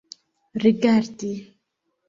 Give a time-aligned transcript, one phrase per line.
[0.63, 1.31] rigardi